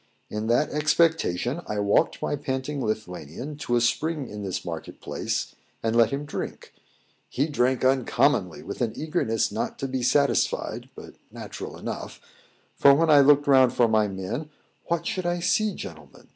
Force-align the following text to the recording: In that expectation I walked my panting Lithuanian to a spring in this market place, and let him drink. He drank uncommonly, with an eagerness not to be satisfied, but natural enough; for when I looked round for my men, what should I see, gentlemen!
In 0.31 0.47
that 0.47 0.71
expectation 0.71 1.61
I 1.67 1.77
walked 1.77 2.23
my 2.23 2.35
panting 2.35 2.83
Lithuanian 2.83 3.55
to 3.57 3.75
a 3.75 3.81
spring 3.81 4.27
in 4.27 4.41
this 4.41 4.65
market 4.65 4.99
place, 4.99 5.53
and 5.83 5.95
let 5.95 6.09
him 6.09 6.25
drink. 6.25 6.73
He 7.29 7.45
drank 7.45 7.85
uncommonly, 7.85 8.63
with 8.63 8.81
an 8.81 8.93
eagerness 8.95 9.51
not 9.51 9.77
to 9.77 9.87
be 9.87 10.01
satisfied, 10.01 10.89
but 10.95 11.13
natural 11.31 11.77
enough; 11.77 12.19
for 12.75 12.95
when 12.95 13.11
I 13.11 13.19
looked 13.19 13.45
round 13.45 13.73
for 13.73 13.87
my 13.87 14.07
men, 14.07 14.49
what 14.87 15.05
should 15.05 15.27
I 15.27 15.39
see, 15.39 15.75
gentlemen! 15.75 16.29